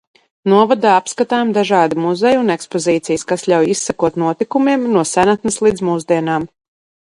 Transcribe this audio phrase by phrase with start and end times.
[0.51, 6.53] Novadā apskatāmi dažādi muzeji un ekspozīcijas, kas ļauj izsekot notikumiem no senatnes līdz mūsdienām.